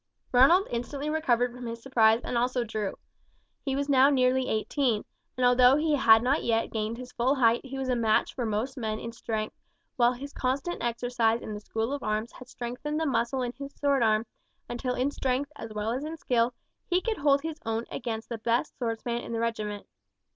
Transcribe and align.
Ronald 0.31 0.65
instantly 0.71 1.11
recovered 1.11 1.53
from 1.53 1.67
his 1.67 1.79
surprise 1.79 2.21
and 2.23 2.35
also 2.35 2.63
drew. 2.63 2.97
He 3.63 3.75
was 3.75 3.87
now 3.87 4.09
nearly 4.09 4.49
eighteen, 4.49 5.05
and 5.37 5.45
although 5.45 5.75
he 5.75 5.93
had 5.95 6.23
not 6.23 6.43
yet 6.43 6.71
gained 6.71 6.97
his 6.97 7.11
full 7.11 7.35
height 7.35 7.63
he 7.63 7.77
was 7.77 7.87
a 7.87 7.95
match 7.95 8.33
for 8.33 8.43
most 8.43 8.77
men 8.77 8.97
in 8.97 9.11
strength, 9.11 9.55
while 9.97 10.13
his 10.13 10.33
constant 10.33 10.81
exercise 10.81 11.39
in 11.43 11.53
the 11.53 11.59
school 11.59 11.93
of 11.93 12.01
arms 12.01 12.31
had 12.31 12.49
strengthened 12.49 12.99
the 12.99 13.05
muscle 13.05 13.43
of 13.43 13.55
his 13.57 13.75
sword 13.75 14.01
arm, 14.01 14.25
until 14.67 14.95
in 14.95 15.11
strength 15.11 15.51
as 15.55 15.71
well 15.71 15.91
as 15.91 16.03
in 16.03 16.17
skill 16.17 16.55
he 16.87 16.99
could 16.99 17.17
hold 17.17 17.43
his 17.43 17.59
own 17.63 17.85
against 17.91 18.27
the 18.27 18.39
best 18.39 18.75
swordsman 18.79 19.21
in 19.21 19.33
the 19.33 19.39
regiment. 19.39 19.85